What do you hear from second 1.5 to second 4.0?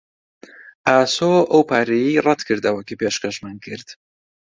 ئەو پارەیەی ڕەت کردەوە کە پێشکەشمان کرد.